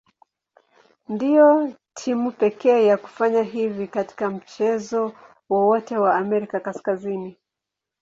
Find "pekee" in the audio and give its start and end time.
2.31-2.85